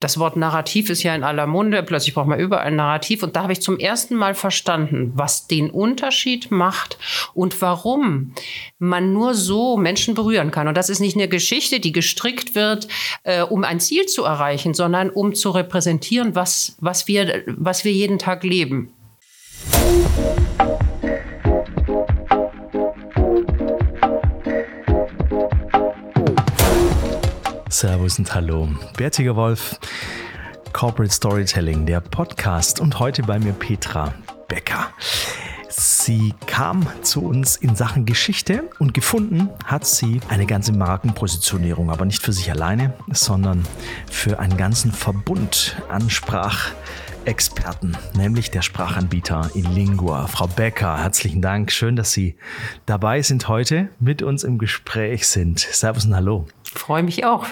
[0.00, 3.24] das Wort Narrativ ist ja in aller Munde, plötzlich braucht man überall ein Narrativ.
[3.24, 6.98] Und da habe ich zum ersten Mal verstanden, was den Unterschied macht
[7.34, 8.32] und warum
[8.78, 10.68] man nur so Menschen berühren kann.
[10.68, 12.86] Und das ist nicht eine Geschichte, die gestrickt wird,
[13.24, 17.92] äh, um ein Ziel zu erreichen, sondern um zu repräsentieren, was, was, wir, was wir
[17.92, 18.92] jeden Tag leben.
[27.78, 28.68] Servus und Hallo.
[28.96, 29.78] Bertiger Wolf,
[30.72, 34.12] Corporate Storytelling, der Podcast und heute bei mir Petra
[34.48, 34.88] Becker.
[35.68, 42.04] Sie kam zu uns in Sachen Geschichte und gefunden hat sie eine ganze Markenpositionierung, aber
[42.04, 43.64] nicht für sich alleine, sondern
[44.10, 50.26] für einen ganzen Verbund an Sprachexperten, nämlich der Sprachanbieter in Lingua.
[50.26, 51.70] Frau Becker, herzlichen Dank.
[51.70, 52.34] Schön, dass Sie
[52.86, 55.60] dabei sind heute, mit uns im Gespräch sind.
[55.60, 56.48] Servus und Hallo.
[56.74, 57.46] Freue mich auch.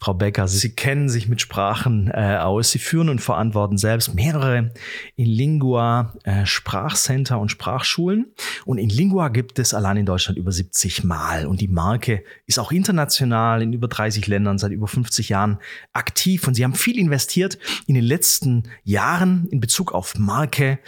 [0.00, 2.70] Frau Becker, Sie kennen sich mit Sprachen äh, aus.
[2.70, 4.72] Sie führen und verantworten selbst mehrere
[5.16, 8.32] in Lingua äh, Sprachcenter und Sprachschulen.
[8.64, 11.46] Und in Lingua gibt es allein in Deutschland über 70 Mal.
[11.46, 15.58] Und die Marke ist auch international in über 30 Ländern seit über 50 Jahren
[15.92, 16.46] aktiv.
[16.46, 20.78] Und Sie haben viel investiert in den letzten Jahren in Bezug auf Marke,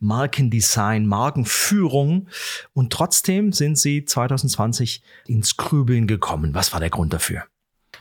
[0.00, 2.28] Markendesign, Markenführung.
[2.72, 6.54] Und trotzdem sind Sie 2020 ins Grübeln gekommen.
[6.54, 7.44] Was war der Grund dafür?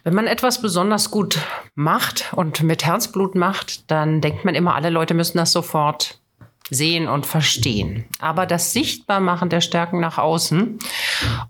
[0.04, 1.40] Wenn man etwas besonders gut
[1.76, 6.20] macht und mit Herzblut macht, dann denkt man immer, alle Leute müssen das sofort
[6.70, 8.06] sehen und verstehen.
[8.20, 10.80] Aber das Sichtbarmachen der Stärken nach außen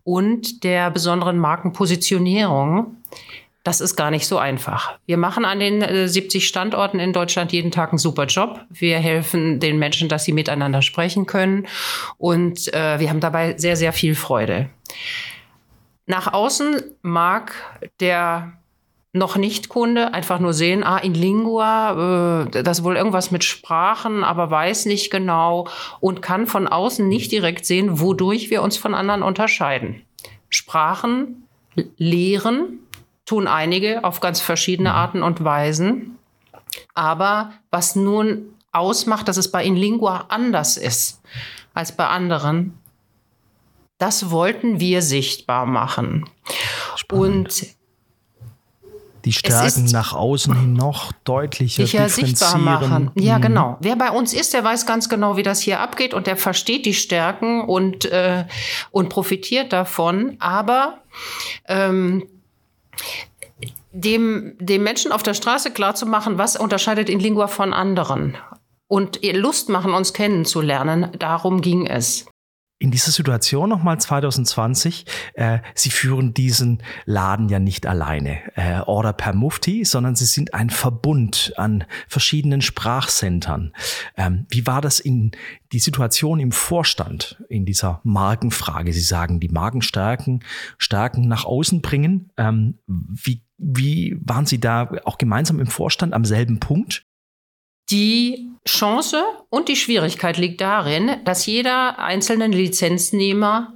[0.03, 2.97] und der besonderen Markenpositionierung,
[3.63, 4.99] das ist gar nicht so einfach.
[5.05, 8.59] Wir machen an den 70 äh, Standorten in Deutschland jeden Tag einen super Job.
[8.69, 11.67] Wir helfen den Menschen, dass sie miteinander sprechen können.
[12.17, 14.69] Und äh, wir haben dabei sehr, sehr viel Freude.
[16.05, 17.53] Nach außen mag
[17.99, 18.53] der
[19.13, 23.43] noch nicht Kunde einfach nur sehen, ah, in Lingua, äh, das ist wohl irgendwas mit
[23.43, 25.67] Sprachen, aber weiß nicht genau
[25.99, 30.01] und kann von außen nicht direkt sehen, wodurch wir uns von anderen unterscheiden.
[30.49, 31.47] Sprachen
[31.97, 32.79] lehren
[33.25, 34.95] tun einige auf ganz verschiedene mhm.
[34.95, 36.17] Arten und Weisen.
[36.95, 41.21] Aber was nun ausmacht, dass es bei Inlingua anders ist
[41.75, 42.77] als bei anderen,
[44.03, 46.29] das wollten wir sichtbar machen.
[46.97, 47.37] Spannend.
[47.37, 47.67] Und
[49.23, 53.11] die Stärken nach außen hin noch deutlicher sicher sichtbar machen.
[53.15, 53.41] Ja, mhm.
[53.43, 53.77] genau.
[53.79, 56.85] Wer bei uns ist, der weiß ganz genau, wie das hier abgeht und der versteht
[56.85, 58.43] die Stärken und, äh,
[58.91, 60.35] und profitiert davon.
[60.39, 60.97] Aber
[61.69, 62.27] ähm,
[63.93, 68.35] dem, dem Menschen auf der Straße klarzumachen, was unterscheidet in Lingua von anderen
[68.89, 72.25] und Lust machen, uns kennenzulernen, darum ging es
[72.83, 75.05] in dieser Situation nochmal 2020,
[75.35, 80.53] äh, Sie führen diesen Laden ja nicht alleine, äh, Order per Mufti, sondern Sie sind
[80.53, 83.71] ein Verbund an verschiedenen Sprachcentern.
[84.17, 85.31] Ähm, wie war das in
[85.71, 88.91] die Situation im Vorstand in dieser Markenfrage?
[88.91, 90.43] Sie sagen, die Markenstärken
[90.77, 92.31] Stärken nach außen bringen.
[92.35, 97.05] Ähm, wie, wie waren Sie da auch gemeinsam im Vorstand am selben Punkt?
[97.91, 99.23] Die Chance
[99.53, 103.71] und die Schwierigkeit liegt darin, dass jeder einzelne Lizenznehmer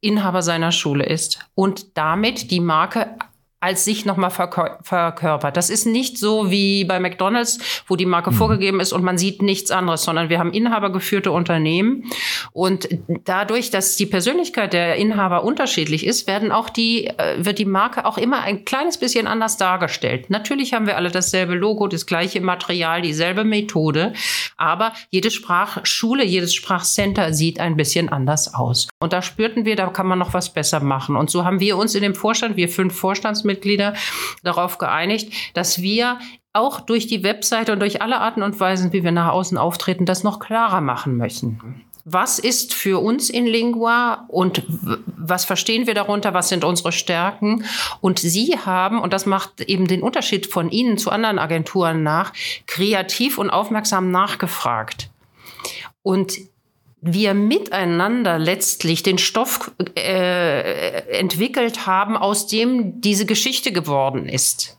[0.00, 3.18] Inhaber seiner Schule ist und damit die Marke
[3.60, 5.56] als sich nochmal verkörpert.
[5.56, 8.36] Das ist nicht so wie bei McDonald's, wo die Marke mhm.
[8.36, 12.04] vorgegeben ist und man sieht nichts anderes, sondern wir haben inhabergeführte Unternehmen
[12.52, 12.88] und
[13.24, 18.06] dadurch, dass die Persönlichkeit der Inhaber unterschiedlich ist, werden auch die, äh, wird die Marke
[18.06, 20.30] auch immer ein kleines bisschen anders dargestellt.
[20.30, 24.14] Natürlich haben wir alle dasselbe Logo, das gleiche Material, dieselbe Methode,
[24.56, 28.88] aber jede Sprachschule, jedes Sprachcenter sieht ein bisschen anders aus.
[29.02, 31.16] Und da spürten wir, da kann man noch was besser machen.
[31.16, 35.80] Und so haben wir uns in dem Vorstand, wir fünf Vorstandsmitglieder, Mitglieder darauf geeinigt, dass
[35.80, 36.18] wir
[36.52, 40.04] auch durch die Webseite und durch alle Arten und Weisen, wie wir nach außen auftreten,
[40.04, 41.84] das noch klarer machen möchten.
[42.04, 44.64] Was ist für uns in Lingua und
[45.06, 46.34] was verstehen wir darunter?
[46.34, 47.64] Was sind unsere Stärken?
[48.02, 52.34] Und Sie haben, und das macht eben den Unterschied von Ihnen zu anderen Agenturen nach,
[52.66, 55.10] kreativ und aufmerksam nachgefragt.
[56.02, 56.36] Und
[57.02, 64.76] wir miteinander letztlich den Stoff äh, entwickelt haben, aus dem diese Geschichte geworden ist,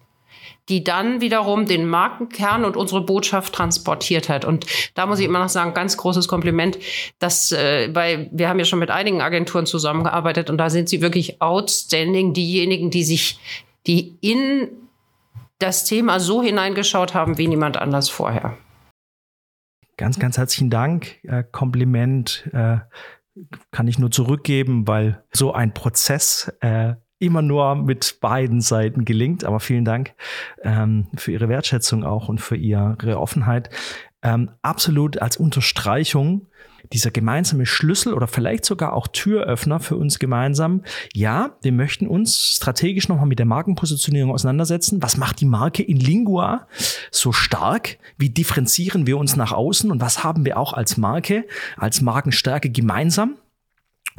[0.69, 4.45] die dann wiederum den Markenkern und unsere Botschaft transportiert hat.
[4.45, 6.77] Und da muss ich immer noch sagen, ganz großes Kompliment,
[7.18, 11.01] dass, äh, weil wir haben ja schon mit einigen Agenturen zusammengearbeitet und da sind sie
[11.01, 13.39] wirklich outstanding, diejenigen, die sich,
[13.88, 14.69] die in
[15.57, 18.57] das Thema so hineingeschaut haben wie niemand anders vorher.
[19.97, 21.23] Ganz, ganz herzlichen Dank.
[21.23, 22.77] Äh, Kompliment äh,
[23.71, 29.43] kann ich nur zurückgeben, weil so ein Prozess äh, immer nur mit beiden Seiten gelingt.
[29.43, 30.13] Aber vielen Dank
[30.63, 33.69] ähm, für Ihre Wertschätzung auch und für Ihre Offenheit.
[34.23, 36.47] Ähm, absolut als Unterstreichung
[36.93, 40.83] dieser gemeinsame Schlüssel oder vielleicht sogar auch Türöffner für uns gemeinsam.
[41.13, 45.01] Ja, wir möchten uns strategisch nochmal mit der Markenpositionierung auseinandersetzen.
[45.01, 46.67] Was macht die Marke in Lingua
[47.11, 47.97] so stark?
[48.17, 51.45] Wie differenzieren wir uns nach außen und was haben wir auch als Marke,
[51.77, 53.38] als Markenstärke gemeinsam?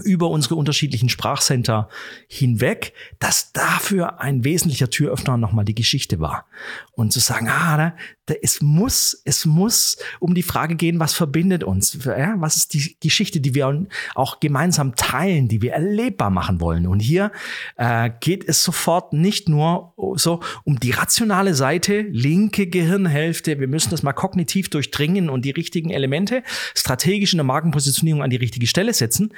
[0.03, 1.89] Über unsere unterschiedlichen Sprachcenter
[2.29, 6.47] hinweg, dass dafür ein wesentlicher Türöffner nochmal die Geschichte war.
[6.93, 7.95] Und zu sagen, ah, da,
[8.27, 11.99] da, es muss, es muss um die Frage gehen, was verbindet uns?
[12.05, 16.87] Ja, was ist die Geschichte, die wir auch gemeinsam teilen, die wir erlebbar machen wollen?
[16.87, 17.33] Und hier
[17.77, 23.91] äh, geht es sofort nicht nur so um die rationale Seite, linke Gehirnhälfte, wir müssen
[23.91, 26.43] das mal kognitiv durchdringen und die richtigen Elemente
[26.75, 29.33] strategisch in der Markenpositionierung an die richtige Stelle setzen.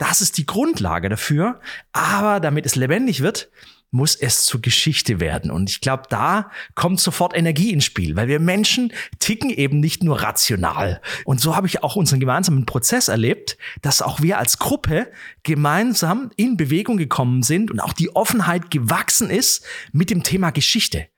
[0.00, 1.60] Das ist die Grundlage dafür.
[1.92, 3.50] Aber damit es lebendig wird,
[3.90, 5.50] muss es zur Geschichte werden.
[5.50, 10.02] Und ich glaube, da kommt sofort Energie ins Spiel, weil wir Menschen ticken eben nicht
[10.02, 11.02] nur rational.
[11.26, 15.10] Und so habe ich auch unseren gemeinsamen Prozess erlebt, dass auch wir als Gruppe
[15.42, 21.08] gemeinsam in Bewegung gekommen sind und auch die Offenheit gewachsen ist mit dem Thema Geschichte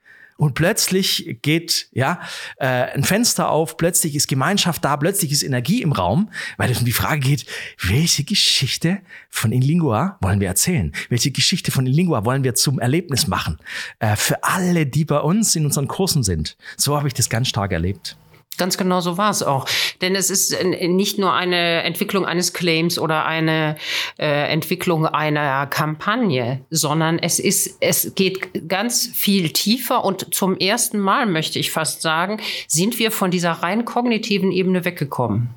[0.43, 2.21] und plötzlich geht ja
[2.56, 6.81] äh, ein Fenster auf, plötzlich ist Gemeinschaft da, plötzlich ist Energie im Raum, weil es
[6.81, 7.47] um die Frage geht,
[7.81, 8.99] welche Geschichte
[9.31, 10.91] von Inlingua wollen wir erzählen?
[11.11, 13.61] Welche Geschichte von Inlingua wollen wir zum Erlebnis machen?
[14.00, 16.56] Äh, für alle, die bei uns in unseren Kursen sind.
[16.77, 18.17] So habe ich das ganz stark erlebt.
[18.58, 19.66] Ganz genau so war es auch.
[20.02, 23.76] Denn es ist nicht nur eine Entwicklung eines Claims oder eine
[24.19, 31.00] äh, Entwicklung einer Kampagne, sondern es ist, es geht ganz viel tiefer und zum ersten
[31.00, 35.48] Mal möchte ich fast sagen, sind wir von dieser rein kognitiven Ebene weggekommen.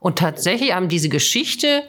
[0.00, 1.84] Und tatsächlich haben diese Geschichte,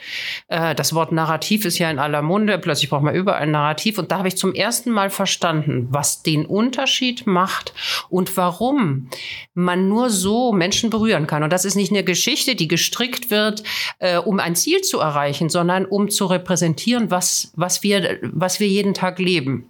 [0.48, 3.98] äh, das Wort Narrativ ist ja in aller Munde, plötzlich braucht man überall ein Narrativ
[3.98, 7.74] und da habe ich zum ersten Mal verstanden, was den Unterschied macht
[8.10, 9.10] und warum
[9.56, 11.44] man nur so Menschen berühren kann.
[11.44, 13.64] Und das ist nicht eine Geschichte, die gestrickt wird,
[14.00, 18.68] äh, um ein Ziel zu erreichen, sondern um zu repräsentieren, was, was, wir, was wir
[18.68, 19.68] jeden Tag leben.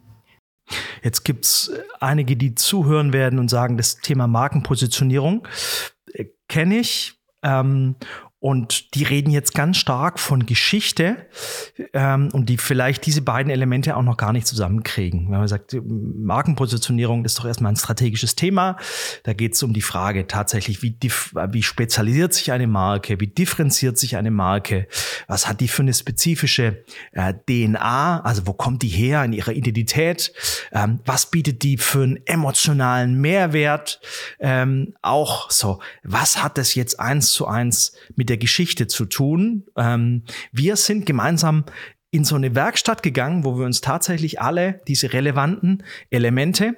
[1.03, 5.47] Jetzt gibt es einige, die zuhören werden und sagen, das Thema Markenpositionierung
[6.13, 7.13] äh, kenne ich.
[7.43, 7.95] Ähm,
[8.41, 11.27] und die reden jetzt ganz stark von Geschichte
[11.93, 15.29] ähm, und die vielleicht diese beiden Elemente auch noch gar nicht zusammenkriegen.
[15.29, 18.77] Wenn man sagt, Markenpositionierung ist doch erstmal ein strategisches Thema.
[19.23, 23.99] Da geht es um die Frage tatsächlich, wie, wie spezialisiert sich eine Marke, wie differenziert
[23.99, 24.87] sich eine Marke,
[25.27, 29.51] was hat die für eine spezifische äh, DNA, also wo kommt die her in ihrer
[29.51, 30.33] Identität,
[30.71, 34.01] ähm, was bietet die für einen emotionalen Mehrwert,
[34.39, 39.65] ähm, auch so, was hat das jetzt eins zu eins mit der Geschichte zu tun.
[39.75, 40.23] Ähm,
[40.53, 41.65] wir sind gemeinsam
[42.13, 46.75] in so eine Werkstatt gegangen, wo wir uns tatsächlich alle diese relevanten Elemente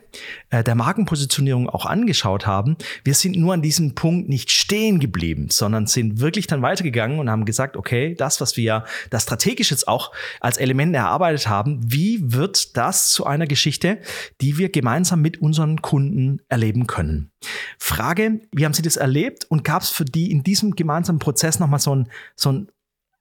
[0.52, 2.78] äh, der Markenpositionierung auch angeschaut haben.
[3.04, 7.32] Wir sind nur an diesem Punkt nicht stehen geblieben, sondern sind wirklich dann weitergegangen und
[7.32, 12.20] haben gesagt, okay, das, was wir da strategisch jetzt auch als Element erarbeitet haben, wie
[12.32, 13.98] wird das zu einer Geschichte,
[14.40, 17.32] die wir gemeinsam mit unseren Kunden erleben können?
[17.80, 21.60] Frage, wie haben Sie das erlebt und gab es für die in diesem gemeinsamen Prozess
[21.60, 22.68] nochmal so ein, so ein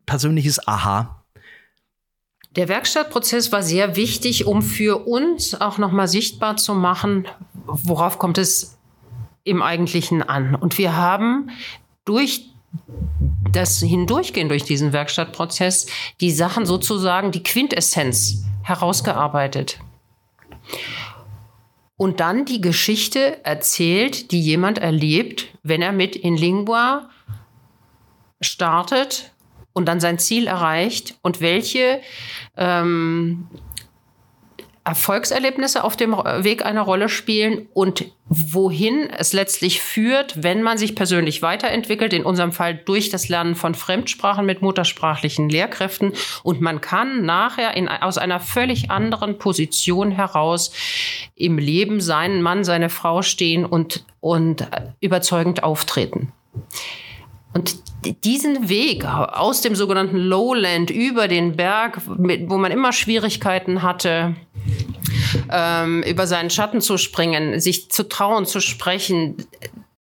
[0.04, 1.21] persönliches Aha?
[2.56, 7.26] Der Werkstattprozess war sehr wichtig, um für uns auch nochmal sichtbar zu machen,
[7.64, 8.78] worauf kommt es
[9.44, 10.54] im Eigentlichen an.
[10.54, 11.50] Und wir haben
[12.04, 12.50] durch
[13.52, 15.86] das Hindurchgehen durch diesen Werkstattprozess
[16.20, 19.78] die Sachen sozusagen, die Quintessenz herausgearbeitet.
[21.96, 27.10] Und dann die Geschichte erzählt, die jemand erlebt, wenn er mit in Lingua
[28.40, 29.32] startet
[29.72, 32.00] und dann sein Ziel erreicht und welche
[32.56, 33.48] ähm,
[34.84, 40.96] Erfolgserlebnisse auf dem Weg eine Rolle spielen und wohin es letztlich führt, wenn man sich
[40.96, 46.14] persönlich weiterentwickelt, in unserem Fall durch das Lernen von Fremdsprachen mit muttersprachlichen Lehrkräften.
[46.42, 50.72] Und man kann nachher in, aus einer völlig anderen Position heraus
[51.36, 54.66] im Leben seinen Mann, seine Frau stehen und, und
[55.00, 56.32] überzeugend auftreten.
[57.52, 64.34] Und diesen Weg aus dem sogenannten Lowland über den Berg, wo man immer Schwierigkeiten hatte,
[65.50, 69.36] ähm, über seinen Schatten zu springen, sich zu trauen, zu sprechen,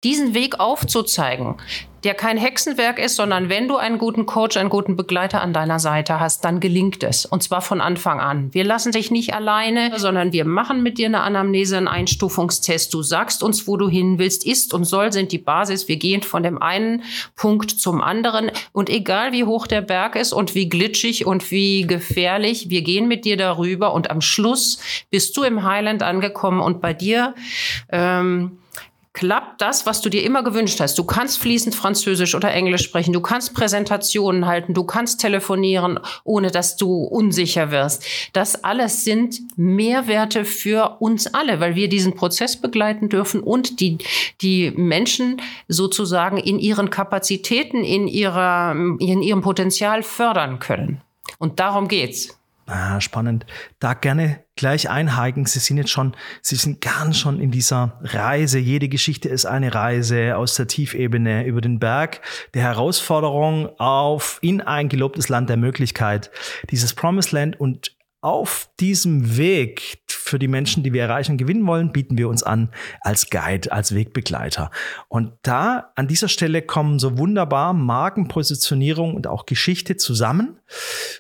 [0.04, 1.56] diesen Weg aufzuzeigen,
[2.04, 5.80] der kein Hexenwerk ist, sondern wenn du einen guten Coach, einen guten Begleiter an deiner
[5.80, 7.26] Seite hast, dann gelingt es.
[7.26, 8.54] Und zwar von Anfang an.
[8.54, 12.94] Wir lassen dich nicht alleine, sondern wir machen mit dir eine Anamnese, einen Einstufungstest.
[12.94, 14.46] Du sagst uns, wo du hin willst.
[14.46, 15.88] Ist und soll sind die Basis.
[15.88, 17.04] Wir gehen von dem einen
[17.36, 18.52] Punkt zum anderen.
[18.72, 23.08] Und egal wie hoch der Berg ist und wie glitschig und wie gefährlich, wir gehen
[23.08, 23.94] mit dir darüber.
[23.94, 27.34] Und am Schluss bist du im Highland angekommen und bei dir,
[27.92, 28.60] ähm,
[29.18, 30.96] klappt das, was du dir immer gewünscht hast.
[31.00, 36.52] Du kannst fließend Französisch oder Englisch sprechen, du kannst Präsentationen halten, du kannst telefonieren, ohne
[36.52, 38.06] dass du unsicher wirst.
[38.34, 43.98] Das alles sind Mehrwerte für uns alle, weil wir diesen Prozess begleiten dürfen und die,
[44.44, 51.02] die Menschen sozusagen in ihren Kapazitäten, in, ihrer, in ihrem Potenzial fördern können.
[51.40, 52.37] Und darum geht's.
[52.70, 53.46] Ah, spannend.
[53.80, 55.46] Da gerne gleich einhaken.
[55.46, 58.60] Sie sind jetzt schon, Sie sind ganz schon in dieser Reise.
[58.60, 62.20] Jede Geschichte ist eine Reise aus der Tiefebene über den Berg
[62.54, 66.30] der Herausforderung auf in ein gelobtes Land der Möglichkeit.
[66.70, 71.66] Dieses Promised Land und auf diesem Weg für die Menschen, die wir erreichen und gewinnen
[71.66, 72.70] wollen, bieten wir uns an
[73.02, 74.72] als Guide, als Wegbegleiter.
[75.08, 80.60] Und da an dieser Stelle kommen so wunderbar Markenpositionierung und auch Geschichte zusammen,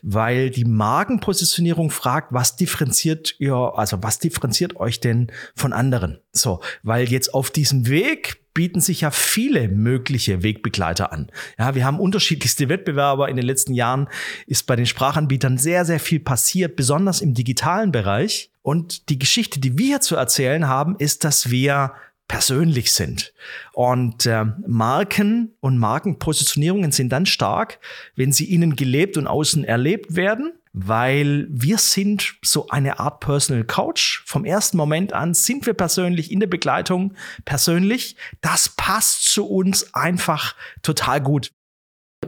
[0.01, 6.19] weil die Markenpositionierung fragt, was differenziert ihr, also was differenziert euch denn von anderen?
[6.31, 11.29] So, weil jetzt auf diesem Weg bieten sich ja viele mögliche Wegbegleiter an.
[11.59, 13.29] Ja, wir haben unterschiedlichste Wettbewerber.
[13.29, 14.09] In den letzten Jahren
[14.47, 18.49] ist bei den Sprachanbietern sehr, sehr viel passiert, besonders im digitalen Bereich.
[18.63, 21.93] Und die Geschichte, die wir hier zu erzählen haben, ist, dass wir
[22.27, 23.31] persönlich sind.
[23.73, 27.77] Und äh, Marken und Markenpositionierungen sind dann stark,
[28.15, 33.63] wenn sie innen gelebt und außen erlebt werden weil wir sind so eine Art Personal
[33.63, 34.23] Coach.
[34.25, 37.13] Vom ersten Moment an sind wir persönlich in der Begleitung
[37.45, 38.15] persönlich.
[38.41, 41.51] Das passt zu uns einfach total gut.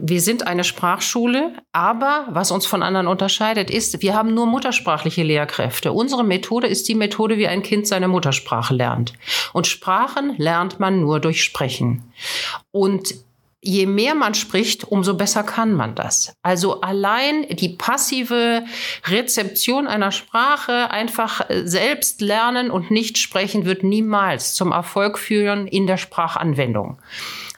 [0.00, 5.22] Wir sind eine Sprachschule, aber was uns von anderen unterscheidet, ist, wir haben nur muttersprachliche
[5.22, 5.92] Lehrkräfte.
[5.92, 9.12] Unsere Methode ist die Methode, wie ein Kind seine Muttersprache lernt.
[9.52, 12.12] Und Sprachen lernt man nur durch Sprechen.
[12.70, 13.14] Und
[13.62, 16.34] je mehr man spricht, umso besser kann man das.
[16.42, 18.64] Also allein die passive
[19.06, 25.66] Rezeption einer Sprache, einfach äh, selbst lernen und nicht sprechen, wird niemals zum Erfolg führen
[25.66, 26.98] in der Sprachanwendung.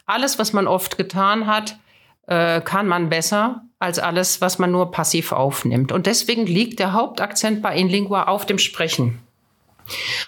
[0.06, 1.78] Alles, was man oft getan hat,
[2.26, 5.92] äh, kann man besser als alles, was man nur passiv aufnimmt.
[5.92, 9.21] Und deswegen liegt der Hauptakzent bei InLingua auf dem Sprechen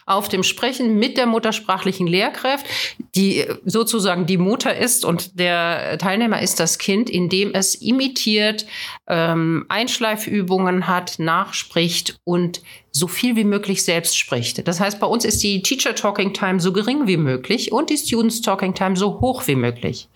[0.06, 2.66] auf dem Sprechen mit der muttersprachlichen Lehrkraft,
[3.14, 8.66] die sozusagen die Mutter ist und der Teilnehmer ist das Kind, indem es imitiert,
[9.08, 12.62] ähm, Einschleifübungen hat, nachspricht und
[12.96, 14.66] so viel wie möglich selbst spricht.
[14.68, 17.96] Das heißt, bei uns ist die Teacher Talking Time so gering wie möglich und die
[17.96, 20.08] Students Talking Time so hoch wie möglich.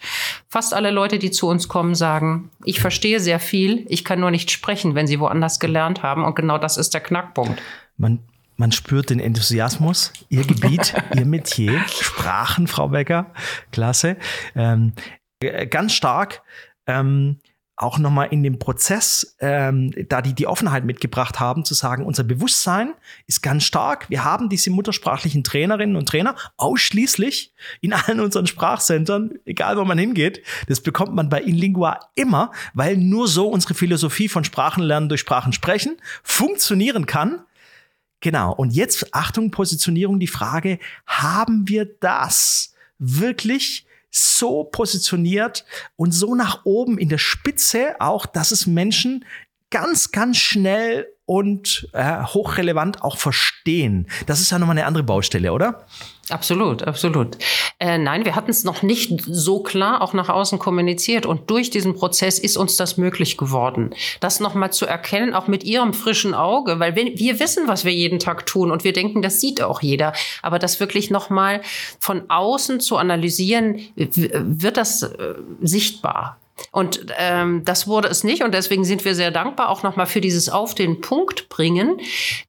[0.49, 4.31] Fast alle Leute, die zu uns kommen, sagen, ich verstehe sehr viel, ich kann nur
[4.31, 7.61] nicht sprechen, wenn sie woanders gelernt haben und genau das ist der Knackpunkt.
[7.97, 8.21] Man
[8.59, 13.33] man spürt den Enthusiasmus, Ihr Gebiet, Ihr Metier, Sprachen, Frau Becker,
[13.73, 14.17] klasse.
[14.55, 14.93] Ähm,
[15.41, 16.43] äh, ganz stark.
[16.87, 17.41] Ähm,
[17.81, 22.25] auch nochmal in dem Prozess, ähm, da die die Offenheit mitgebracht haben, zu sagen, unser
[22.25, 22.95] Bewusstsein
[23.29, 24.11] ist ganz stark.
[24.11, 29.97] Wir haben diese muttersprachlichen Trainerinnen und Trainer ausschließlich in allen unseren Sprachcentern, egal wo man
[29.97, 30.43] hingeht.
[30.67, 35.53] Das bekommt man bei Inlingua immer, weil nur so unsere Philosophie von Sprachenlernen durch Sprachen
[35.53, 37.45] sprechen funktionieren kann.
[38.21, 38.53] Genau.
[38.53, 45.65] Und jetzt, Achtung, Positionierung, die Frage, haben wir das wirklich so positioniert
[45.97, 49.25] und so nach oben in der Spitze auch, dass es Menschen
[49.71, 54.09] ganz, ganz schnell und äh, hochrelevant auch verstehen.
[54.27, 55.87] Das ist ja nochmal eine andere Baustelle, oder?
[56.31, 57.39] Absolut, absolut.
[57.79, 61.71] Äh, nein, wir hatten es noch nicht so klar auch nach außen kommuniziert und durch
[61.71, 66.35] diesen Prozess ist uns das möglich geworden, das nochmal zu erkennen, auch mit Ihrem frischen
[66.35, 69.63] Auge, weil wir, wir wissen, was wir jeden Tag tun und wir denken, das sieht
[69.63, 71.63] auch jeder, aber das wirklich nochmal
[72.01, 76.39] von außen zu analysieren, wird das äh, sichtbar.
[76.73, 78.43] Und ähm, das wurde es nicht.
[78.43, 82.01] Und deswegen sind wir sehr dankbar auch nochmal für dieses Auf den Punkt bringen.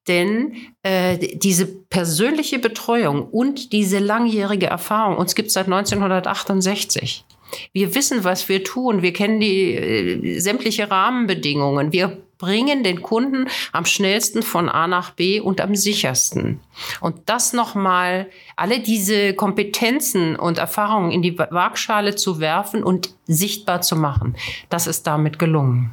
[0.08, 7.26] Denn äh, diese persönliche Betreuung und diese langjährige Erfahrung, uns gibt es seit 1968.
[7.74, 9.02] Wir wissen, was wir tun.
[9.02, 11.92] Wir kennen die äh, sämtliche Rahmenbedingungen.
[11.92, 16.60] Wir bringen den Kunden am schnellsten von A nach B und am sichersten.
[17.02, 23.82] Und das nochmal, alle diese Kompetenzen und Erfahrungen in die Waagschale zu werfen und sichtbar
[23.82, 24.36] zu machen,
[24.70, 25.92] das ist damit gelungen.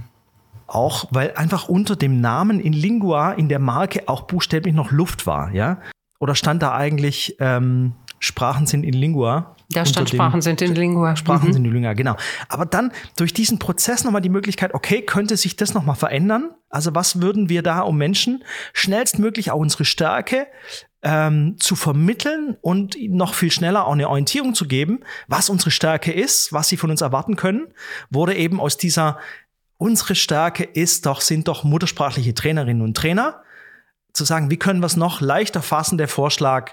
[0.69, 5.27] Auch weil einfach unter dem Namen in Lingua in der Marke auch buchstäblich noch Luft
[5.27, 5.79] war, ja?
[6.19, 9.57] Oder stand da eigentlich ähm, Sprachen sind in Lingua.
[9.71, 11.17] Da stand Sprachen sind in Lingua.
[11.17, 11.53] Sprachen mhm.
[11.53, 12.17] sind in Lingua, genau.
[12.49, 16.51] Aber dann durch diesen Prozess nochmal die Möglichkeit, okay, könnte sich das nochmal verändern?
[16.71, 20.47] Also was würden wir da, um Menschen schnellstmöglich auch unsere Stärke
[21.03, 26.13] ähm, zu vermitteln und noch viel schneller auch eine Orientierung zu geben, was unsere Stärke
[26.13, 27.69] ist, was sie von uns erwarten können,
[28.11, 29.19] wurde eben aus dieser
[29.79, 33.43] unsere Stärke ist doch, sind doch muttersprachliche Trainerinnen und Trainer,
[34.13, 36.73] zu sagen, wie können wir es noch leichter fassen, der Vorschlag,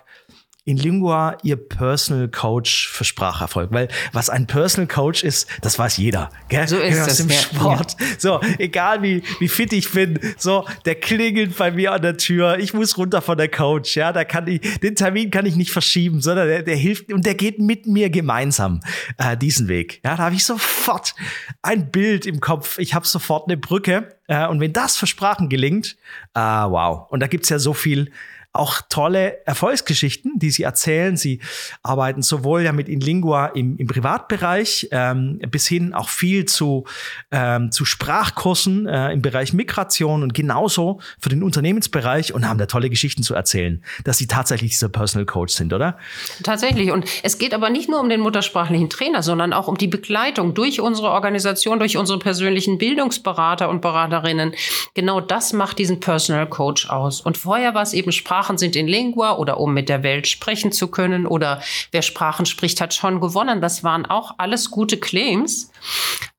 [0.65, 3.71] in Lingua ihr Personal Coach für Spracherfolg.
[3.73, 6.29] Weil was ein Personal Coach ist, das weiß jeder.
[6.47, 6.67] Gell?
[6.67, 7.97] So ist es im Sport.
[7.99, 8.07] Ja.
[8.17, 12.59] So, egal wie, wie fit ich bin, so, der klingelt bei mir an der Tür.
[12.59, 13.97] Ich muss runter von der Coach.
[13.97, 17.25] Ja, da kann ich, den Termin kann ich nicht verschieben, sondern der, der hilft und
[17.25, 18.79] der geht mit mir gemeinsam
[19.17, 19.99] äh, diesen Weg.
[20.05, 21.13] Ja, da habe ich sofort
[21.61, 22.79] ein Bild im Kopf.
[22.79, 24.15] Ich habe sofort eine Brücke.
[24.27, 25.97] Äh, und wenn das für Sprachen gelingt,
[26.33, 27.07] äh, wow.
[27.09, 28.11] Und da gibt's ja so viel
[28.53, 31.17] auch tolle Erfolgsgeschichten, die sie erzählen.
[31.17, 31.39] Sie
[31.81, 36.85] arbeiten sowohl ja mit Inlingua im, im Privatbereich ähm, bis hin auch viel zu,
[37.31, 42.67] ähm, zu Sprachkursen äh, im Bereich Migration und genauso für den Unternehmensbereich und haben da
[42.67, 45.97] tolle Geschichten zu erzählen, dass sie tatsächlich dieser Personal Coach sind, oder?
[46.43, 46.91] Tatsächlich.
[46.91, 50.53] Und es geht aber nicht nur um den muttersprachlichen Trainer, sondern auch um die Begleitung
[50.53, 54.53] durch unsere Organisation, durch unsere persönlichen Bildungsberater und Beraterinnen.
[54.93, 57.19] Genau das macht diesen Personal Coach aus.
[57.19, 60.27] Und vorher war es eben Sprach Sprachen sind in Lingua oder um mit der Welt
[60.27, 63.61] sprechen zu können oder wer Sprachen spricht, hat schon gewonnen.
[63.61, 65.71] Das waren auch alles gute Claims.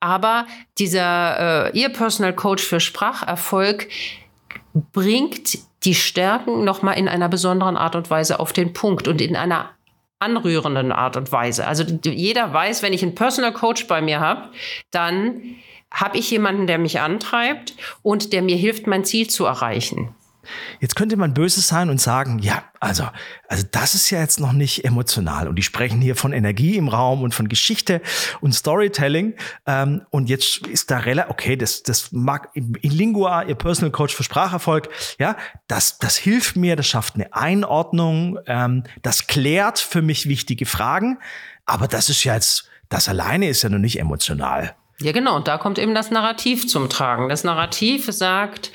[0.00, 0.46] Aber
[0.76, 3.88] dieser äh, Ihr Personal Coach für Spracherfolg
[4.92, 9.34] bringt die Stärken nochmal in einer besonderen Art und Weise auf den Punkt und in
[9.34, 9.70] einer
[10.18, 11.66] anrührenden Art und Weise.
[11.66, 14.50] Also jeder weiß, wenn ich einen Personal Coach bei mir habe,
[14.90, 15.56] dann
[15.90, 20.14] habe ich jemanden, der mich antreibt und der mir hilft, mein Ziel zu erreichen.
[20.80, 23.08] Jetzt könnte man böse sein und sagen, ja, also,
[23.48, 25.48] also das ist ja jetzt noch nicht emotional.
[25.48, 28.00] Und die sprechen hier von Energie im Raum und von Geschichte
[28.40, 29.34] und Storytelling.
[29.66, 34.14] Ähm, und jetzt ist da relativ, okay, das, das mag in Lingua, ihr Personal Coach
[34.14, 35.36] für Spracherfolg, ja,
[35.66, 41.18] das, das hilft mir, das schafft eine Einordnung, ähm, das klärt für mich wichtige Fragen.
[41.66, 44.74] Aber das ist ja jetzt, das alleine ist ja noch nicht emotional.
[45.00, 45.36] Ja, genau.
[45.36, 47.28] Und da kommt eben das Narrativ zum Tragen.
[47.28, 48.70] Das Narrativ sagt,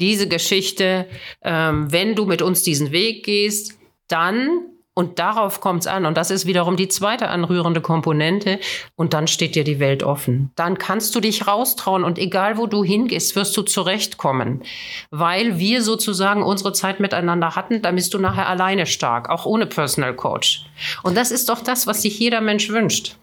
[0.00, 1.06] diese Geschichte,
[1.42, 3.74] ähm, wenn du mit uns diesen Weg gehst,
[4.08, 4.48] dann,
[4.94, 8.58] und darauf kommt es an, und das ist wiederum die zweite anrührende Komponente,
[8.96, 10.50] und dann steht dir die Welt offen.
[10.56, 14.64] Dann kannst du dich raustrauen und egal wo du hingehst, wirst du zurechtkommen.
[15.12, 19.66] Weil wir sozusagen unsere Zeit miteinander hatten, dann bist du nachher alleine stark, auch ohne
[19.66, 20.66] Personal Coach.
[21.04, 23.16] Und das ist doch das, was sich jeder Mensch wünscht.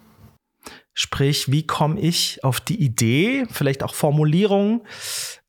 [0.99, 4.83] Sprich, wie komme ich auf die Idee, vielleicht auch Formulierung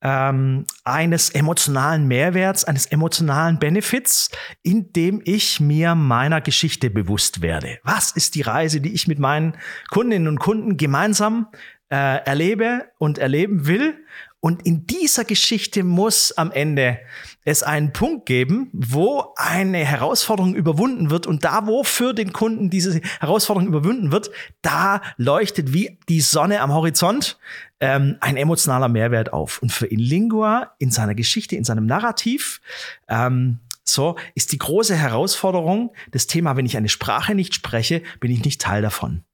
[0.02, 4.30] ähm, eines emotionalen Mehrwerts, eines emotionalen Benefits,
[4.62, 7.78] indem ich mir meiner Geschichte bewusst werde.
[7.82, 9.56] Was ist die Reise, die ich mit meinen
[9.88, 11.46] Kundinnen und Kunden gemeinsam
[11.88, 13.94] äh, erlebe und erleben will?
[14.40, 17.00] Und in dieser Geschichte muss am Ende
[17.44, 21.26] es einen Punkt geben, wo eine Herausforderung überwunden wird.
[21.26, 24.30] Und da, wo für den Kunden diese Herausforderung überwunden wird,
[24.62, 27.38] da leuchtet wie die Sonne am Horizont
[27.80, 29.60] ähm, ein emotionaler Mehrwert auf.
[29.60, 32.60] Und für Inlingua in seiner Geschichte, in seinem Narrativ,
[33.08, 38.30] ähm, so ist die große Herausforderung das Thema, wenn ich eine Sprache nicht spreche, bin
[38.30, 39.24] ich nicht Teil davon.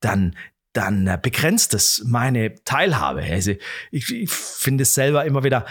[0.00, 0.34] Dann
[0.76, 3.22] dann äh, begrenzt es meine Teilhabe.
[3.22, 3.52] Also
[3.90, 5.64] ich, ich finde es selber immer wieder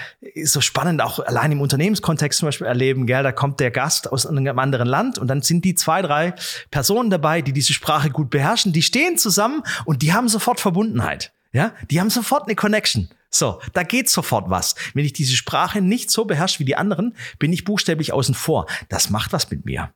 [0.44, 4.26] so spannend, auch allein im Unternehmenskontext zum Beispiel erleben, gell, da kommt der Gast aus
[4.26, 6.34] einem anderen Land und dann sind die zwei, drei
[6.72, 11.32] Personen dabei, die diese Sprache gut beherrschen, die stehen zusammen und die haben sofort Verbundenheit.
[11.52, 13.10] Ja, die haben sofort eine Connection.
[13.30, 14.76] So, da geht sofort was.
[14.94, 18.66] Wenn ich diese Sprache nicht so beherrsche wie die anderen, bin ich buchstäblich außen vor.
[18.90, 19.94] Das macht was mit mir.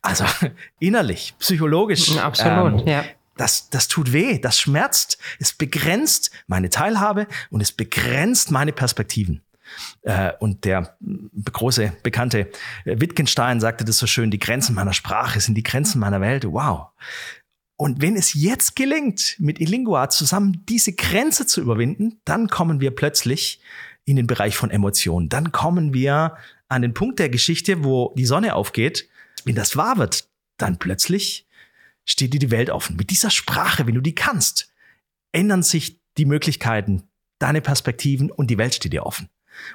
[0.00, 0.24] Also
[0.78, 2.16] innerlich, psychologisch.
[2.16, 3.04] Absolut, ähm, ja
[3.36, 9.42] das, das tut weh, das schmerzt, es begrenzt meine Teilhabe und es begrenzt meine Perspektiven.
[10.02, 10.96] Äh, und der
[11.52, 12.50] große, bekannte
[12.84, 16.44] Wittgenstein sagte das so schön, die Grenzen meiner Sprache sind die Grenzen meiner Welt.
[16.44, 16.88] Wow.
[17.76, 22.90] Und wenn es jetzt gelingt, mit Illingua zusammen diese Grenze zu überwinden, dann kommen wir
[22.92, 23.60] plötzlich
[24.04, 25.28] in den Bereich von Emotionen.
[25.28, 26.36] Dann kommen wir
[26.68, 29.08] an den Punkt der Geschichte, wo die Sonne aufgeht.
[29.44, 31.45] Wenn das wahr wird, dann plötzlich
[32.06, 32.96] steht dir die Welt offen.
[32.96, 34.72] Mit dieser Sprache, wenn du die kannst,
[35.32, 37.02] ändern sich die Möglichkeiten,
[37.38, 39.28] deine Perspektiven und die Welt steht dir offen.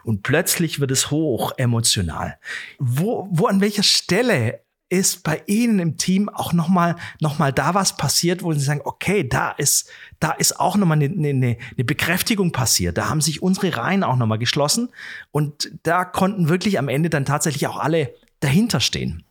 [0.04, 2.39] Und plötzlich wird es hoch emotional.
[2.80, 7.74] Wo, wo an welcher Stelle ist bei Ihnen im Team auch nochmal noch mal da
[7.74, 9.89] was passiert, wo Sie sagen, okay, da ist,
[10.20, 12.98] da ist auch nochmal eine, eine, eine Bekräftigung passiert.
[12.98, 14.89] Da haben sich unsere Reihen auch nochmal geschlossen
[15.32, 19.24] und da konnten wirklich am Ende dann tatsächlich auch alle dahinter stehen.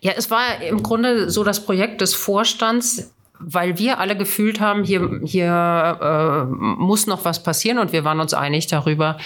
[0.00, 4.84] Ja, es war im Grunde so das Projekt des Vorstands, weil wir alle gefühlt haben,
[4.84, 9.16] hier, hier äh, muss noch was passieren und wir waren uns einig darüber,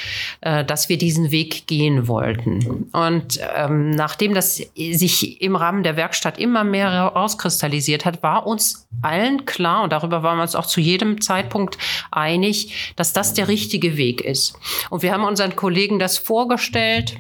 [0.41, 2.89] äh, dass wir diesen Weg gehen wollten.
[2.93, 8.87] Und ähm, nachdem das sich im Rahmen der Werkstatt immer mehr rauskristallisiert hat, war uns
[9.03, 11.77] allen klar, und darüber waren wir uns auch zu jedem Zeitpunkt
[12.13, 14.55] einig, dass das der richtige Weg ist.
[14.91, 17.17] Und wir haben unseren Kollegen das vorgestellt.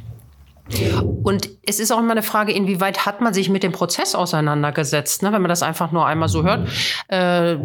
[1.22, 5.22] Und es ist auch immer eine Frage, inwieweit hat man sich mit dem Prozess auseinandergesetzt.
[5.22, 5.31] Ne?
[5.33, 6.68] Wenn man das einfach nur einmal so hört,
[7.09, 7.57] äh,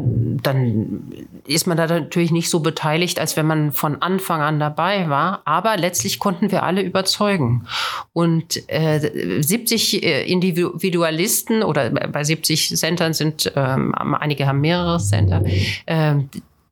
[0.44, 1.04] dann
[1.48, 5.42] ist man da natürlich nicht so beteiligt, als wenn man von Anfang an dabei war.
[5.46, 7.66] Aber letztlich konnten wir alle überzeugen.
[8.12, 15.44] Und äh, 70 äh, Individualisten oder bei 70 Centern sind, ähm, einige haben mehrere Center,
[15.86, 16.16] äh,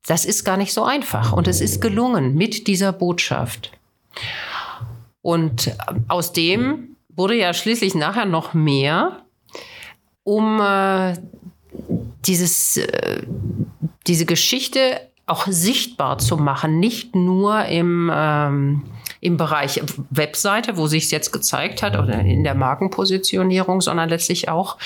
[0.05, 1.31] das ist gar nicht so einfach.
[1.33, 3.71] Und es ist gelungen mit dieser Botschaft.
[5.27, 5.75] Und
[6.07, 9.23] aus dem wurde ja schließlich nachher noch mehr,
[10.23, 11.15] um äh,
[12.25, 13.23] dieses, äh,
[14.07, 18.83] diese Geschichte auch sichtbar zu machen, nicht nur im, ähm,
[19.19, 24.47] im Bereich Webseite, wo sich es jetzt gezeigt hat, oder in der Markenpositionierung, sondern letztlich
[24.47, 24.77] auch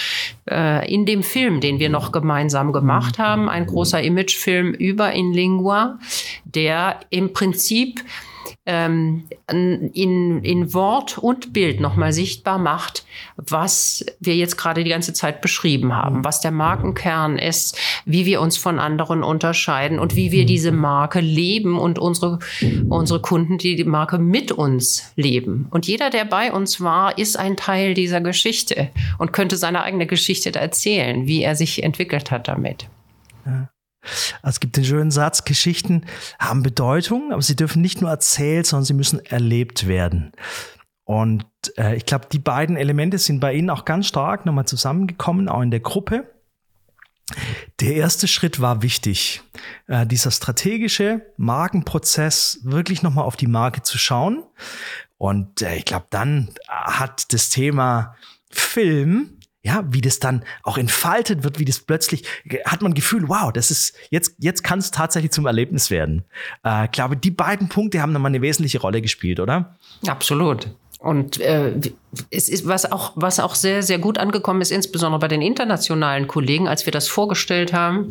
[0.50, 6.00] äh, in dem Film, den wir noch gemeinsam gemacht haben, ein großer Imagefilm über Inlingua,
[6.46, 8.04] der im Prinzip
[8.72, 13.06] ähm, in, in Wort und Bild nochmal sichtbar macht,
[13.36, 18.40] was wir jetzt gerade die ganze Zeit beschrieben haben, was der Markenkern ist, wie wir
[18.40, 22.40] uns von anderen unterscheiden und wie wir diese Marke leben und unsere,
[22.88, 25.68] unsere Kunden, die die Marke mit uns leben.
[25.72, 30.08] Und jeder, der bei uns war, ist ein Teil dieser Geschichte und könnte seine eigene
[30.08, 32.88] Geschichte erzählen, wie er sich entwickelt hat damit.
[34.42, 36.06] Also es gibt den schönen Satz, Geschichten
[36.40, 40.32] haben Bedeutung, aber sie dürfen nicht nur erzählt, sondern sie müssen erlebt werden.
[41.04, 41.46] Und
[41.78, 45.62] äh, ich glaube, die beiden Elemente sind bei Ihnen auch ganz stark nochmal zusammengekommen, auch
[45.62, 46.32] in der Gruppe.
[47.80, 49.42] Der erste Schritt war wichtig,
[49.88, 54.44] äh, dieser strategische Markenprozess wirklich nochmal auf die Marke zu schauen.
[55.18, 58.16] Und äh, ich glaube, dann hat das Thema
[58.50, 62.26] Film ja, wie das dann auch entfaltet wird, wie das plötzlich,
[62.66, 66.24] hat man Gefühl, wow, das ist, jetzt, jetzt kann es tatsächlich zum Erlebnis werden.
[66.66, 69.78] Äh, ich glaube, die beiden Punkte haben nochmal eine wesentliche Rolle gespielt, oder?
[70.08, 70.70] Absolut.
[71.00, 71.74] Und äh,
[72.30, 76.28] es ist was auch was auch sehr sehr gut angekommen ist, insbesondere bei den internationalen
[76.28, 78.08] Kollegen, als wir das vorgestellt haben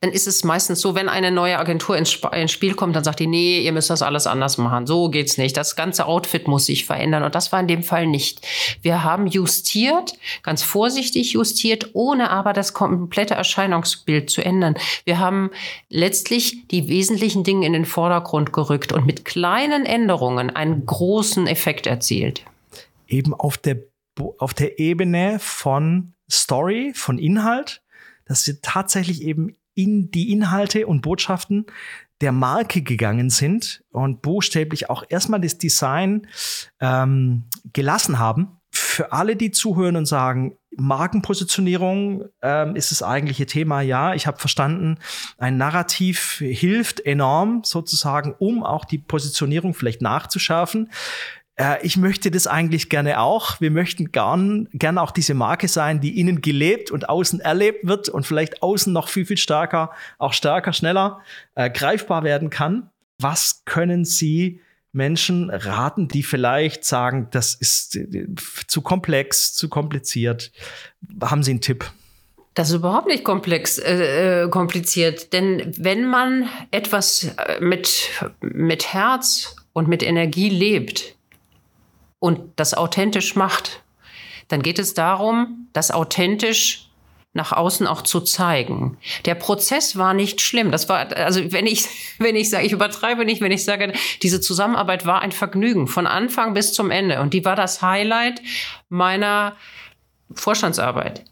[0.00, 3.04] dann ist es meistens so, wenn eine neue Agentur ins, Sp ins, Spiel kommt, dann
[3.04, 4.86] sagt die, nee, ihr müsst das alles anders machen.
[4.86, 5.56] So geht's nicht.
[5.56, 7.22] Das ganze Outfit muss sich verändern.
[7.22, 8.46] Und das war in dem Fall nicht.
[8.82, 14.74] Wir haben justiert, ganz vorsichtig justiert, ohne aber das komplette Erscheinungsbild zu ändern.
[15.04, 15.50] Wir haben
[15.88, 21.86] letztlich die wesentlichen Dinge in den Vordergrund gerückt und mit kleinen Änderungen einen großen Effekt
[21.86, 22.44] erzielt.
[23.06, 23.78] Eben auf der,
[24.38, 27.81] auf der Ebene von Story, von Inhalt,
[28.24, 31.66] dass sie tatsächlich eben in die Inhalte und Botschaften
[32.20, 36.26] der Marke gegangen sind und buchstäblich auch erstmal das Design
[36.80, 38.58] ähm, gelassen haben.
[38.70, 43.80] Für alle, die zuhören und sagen, Markenpositionierung ähm, ist das eigentliche Thema.
[43.82, 44.98] Ja, ich habe verstanden,
[45.36, 50.90] ein Narrativ hilft enorm sozusagen, um auch die Positionierung vielleicht nachzuschärfen.
[51.56, 53.60] Äh, ich möchte das eigentlich gerne auch.
[53.60, 58.08] Wir möchten gern, gern auch diese Marke sein, die innen gelebt und außen erlebt wird
[58.08, 61.20] und vielleicht außen noch viel, viel stärker, auch stärker, schneller
[61.54, 62.90] äh, greifbar werden kann.
[63.18, 64.60] Was können Sie
[64.92, 68.26] Menschen raten, die vielleicht sagen, das ist äh,
[68.66, 70.52] zu komplex, zu kompliziert?
[71.20, 71.90] Haben Sie einen Tipp?
[72.54, 75.32] Das ist überhaupt nicht komplex, äh, äh kompliziert.
[75.32, 78.10] Denn wenn man etwas mit,
[78.40, 81.16] mit Herz und mit Energie lebt,
[82.22, 83.82] und das authentisch macht,
[84.46, 86.88] dann geht es darum, das authentisch
[87.32, 88.96] nach außen auch zu zeigen.
[89.24, 90.70] Der Prozess war nicht schlimm.
[90.70, 94.40] Das war, also wenn ich, wenn ich sage, ich übertreibe nicht, wenn ich sage, diese
[94.40, 97.20] Zusammenarbeit war ein Vergnügen von Anfang bis zum Ende.
[97.20, 98.40] Und die war das Highlight
[98.88, 99.56] meiner
[100.34, 101.24] Vorstandsarbeit,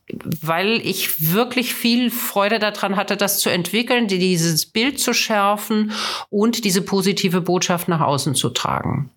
[0.42, 5.92] weil ich wirklich viel Freude daran hatte, das zu entwickeln, dieses Bild zu schärfen
[6.30, 9.10] und diese positive Botschaft nach außen zu tragen.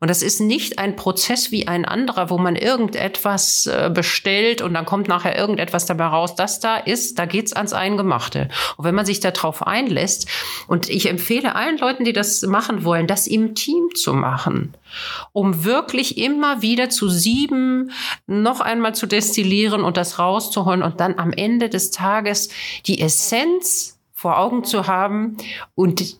[0.00, 4.72] Und das ist nicht ein Prozess wie ein anderer, wo man irgendetwas äh, bestellt und
[4.72, 6.34] dann kommt nachher irgendetwas dabei raus.
[6.34, 8.48] Das da ist, da geht's ans Eingemachte.
[8.78, 10.28] Und wenn man sich darauf einlässt,
[10.66, 14.74] und ich empfehle allen Leuten, die das machen wollen, das im Team zu machen,
[15.32, 17.92] um wirklich immer wieder zu sieben,
[18.26, 22.48] noch einmal zu destillieren und das rauszuholen und dann am Ende des Tages
[22.86, 25.36] die Essenz vor Augen zu haben
[25.74, 26.18] und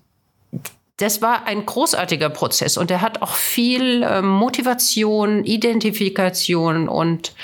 [1.00, 7.34] das war ein großartiger Prozess und er hat auch viel äh, Motivation, Identifikation und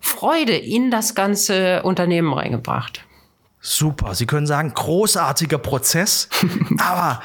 [0.00, 3.04] Freude in das ganze Unternehmen reingebracht.
[3.60, 4.14] Super.
[4.14, 6.28] Sie können sagen, großartiger Prozess.
[6.78, 7.22] aber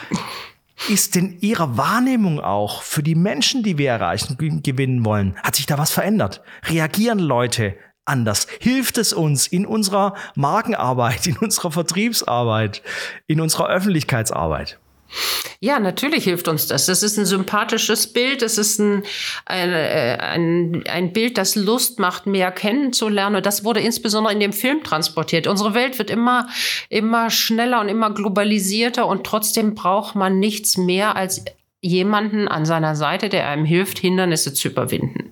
[0.89, 5.65] ist in Ihrer Wahrnehmung auch für die Menschen, die wir erreichen, gewinnen wollen, hat sich
[5.65, 6.41] da was verändert?
[6.65, 8.47] Reagieren Leute anders?
[8.59, 12.83] Hilft es uns in unserer Markenarbeit, in unserer Vertriebsarbeit,
[13.25, 14.79] in unserer Öffentlichkeitsarbeit?
[15.59, 16.85] Ja, natürlich hilft uns das.
[16.85, 18.41] Das ist ein sympathisches Bild.
[18.41, 19.03] Es ist ein,
[19.45, 23.37] ein, äh, ein, ein Bild, das Lust macht, mehr kennenzulernen.
[23.37, 25.47] Und das wurde insbesondere in dem Film transportiert.
[25.47, 26.47] Unsere Welt wird immer,
[26.89, 31.43] immer schneller und immer globalisierter und trotzdem braucht man nichts mehr als
[31.81, 35.26] jemanden an seiner Seite, der einem hilft, Hindernisse zu überwinden.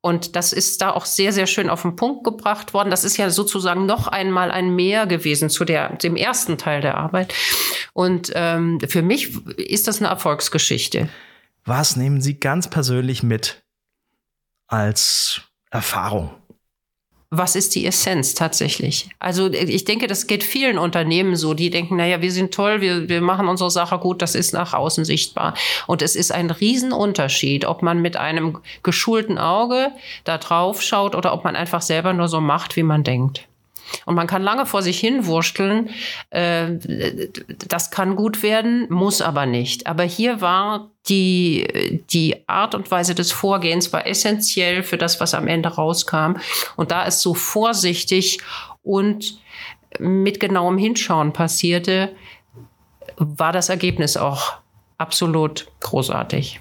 [0.00, 2.90] Und das ist da auch sehr, sehr schön auf den Punkt gebracht worden.
[2.90, 6.96] Das ist ja sozusagen noch einmal ein Mehr gewesen zu der, dem ersten Teil der
[6.96, 7.34] Arbeit.
[7.92, 11.08] Und ähm, für mich ist das eine Erfolgsgeschichte.
[11.64, 13.62] Was nehmen Sie ganz persönlich mit
[14.66, 16.30] als Erfahrung?
[17.34, 19.08] Was ist die Essenz tatsächlich?
[19.18, 23.08] Also ich denke, das geht vielen Unternehmen so, die denken, naja, wir sind toll, wir,
[23.08, 25.54] wir machen unsere Sache gut, das ist nach außen sichtbar.
[25.86, 29.92] Und es ist ein Riesenunterschied, ob man mit einem geschulten Auge
[30.24, 33.48] da drauf schaut oder ob man einfach selber nur so macht, wie man denkt.
[34.06, 35.90] Und man kann lange vor sich hin wursteln.
[36.30, 36.72] Äh,
[37.68, 39.86] das kann gut werden, muss aber nicht.
[39.86, 45.34] Aber hier war die, die Art und Weise des Vorgehens war essentiell für das, was
[45.34, 46.34] am Ende rauskam.
[46.76, 48.38] Und da es so vorsichtig
[48.82, 49.38] und
[49.98, 52.14] mit genauem Hinschauen passierte,
[53.16, 54.54] war das Ergebnis auch
[54.98, 56.60] absolut großartig.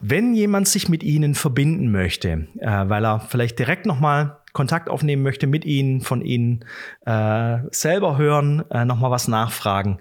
[0.00, 5.22] Wenn jemand sich mit Ihnen verbinden möchte, äh, weil er vielleicht direkt nochmal Kontakt aufnehmen
[5.22, 6.64] möchte mit Ihnen, von Ihnen
[7.06, 9.98] äh, selber hören, äh, nochmal was nachfragen,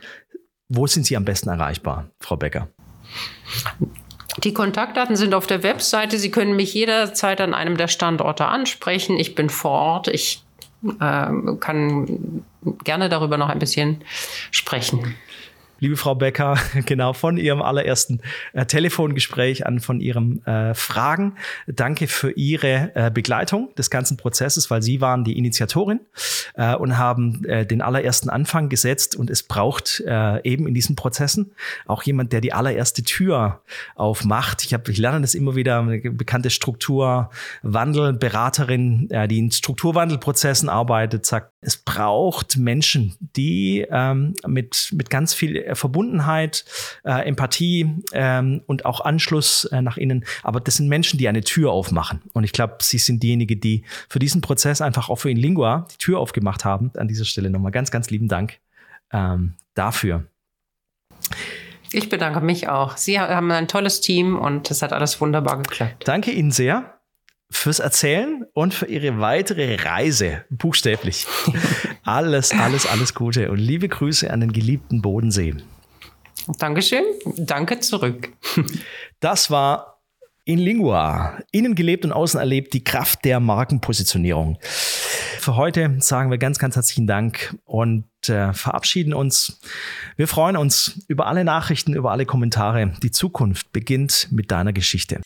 [0.68, 2.70] wo sind Sie am besten erreichbar, Frau Becker?
[4.44, 6.18] Die Kontaktdaten sind auf der Webseite.
[6.18, 9.18] Sie können mich jederzeit an einem der Standorte ansprechen.
[9.18, 10.08] Ich bin vor Ort.
[10.08, 10.44] Ich
[10.84, 11.28] äh,
[11.60, 12.44] kann
[12.84, 14.04] gerne darüber noch ein bisschen
[14.52, 15.16] sprechen
[15.80, 18.22] liebe Frau Becker, genau von Ihrem allerersten
[18.54, 21.36] äh, Telefongespräch an, von Ihren äh, Fragen.
[21.68, 26.02] Danke für Ihre äh, Begleitung des ganzen Prozesses, weil Sie waren die Initiatorin
[26.56, 29.16] äh, und haben äh, den allerersten Anfang gesetzt.
[29.16, 31.52] Und es braucht äh, eben in diesen Prozessen
[31.86, 33.62] auch jemand, der die allererste Tür
[33.96, 34.66] aufmacht.
[34.66, 40.70] Ich, hab, ich lerne das immer wieder, eine bekannte Strukturwandel, Beraterin, äh, die in Strukturwandelprozessen
[40.70, 46.66] arbeitet, sagt, es braucht Menschen, die ähm, mit, mit ganz viel äh, Verbundenheit,
[47.04, 50.26] äh, Empathie ähm, und auch Anschluss äh, nach innen.
[50.44, 52.22] Aber das sind Menschen, die eine Tür aufmachen.
[52.34, 55.98] Und ich glaube, sie sind diejenigen, die für diesen Prozess einfach auch für Inlingua die
[55.98, 56.92] Tür aufgemacht haben.
[56.98, 58.60] An dieser Stelle nochmal ganz, ganz lieben Dank
[59.12, 60.26] ähm, dafür.
[61.92, 62.98] Ich bedanke mich auch.
[62.98, 66.08] Sie haben ein tolles Team und es hat alles wunderbar geklappt.
[66.08, 66.99] Danke Ihnen sehr
[67.52, 71.26] fürs Erzählen und für Ihre weitere Reise, buchstäblich.
[72.04, 75.56] alles, alles, alles Gute und liebe Grüße an den geliebten Bodensee.
[76.58, 77.04] Dankeschön.
[77.38, 78.30] Danke zurück.
[79.20, 80.00] Das war
[80.46, 81.38] in Lingua.
[81.52, 84.58] Innen gelebt und außen erlebt die Kraft der Markenpositionierung.
[84.62, 89.60] Für heute sagen wir ganz, ganz herzlichen Dank und äh, verabschieden uns.
[90.18, 92.94] Wir freuen uns über alle Nachrichten, über alle Kommentare.
[93.04, 95.22] Die Zukunft beginnt mit deiner Geschichte.